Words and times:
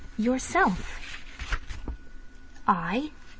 "Yourself." 0.17 0.97
"I! 2.67 3.11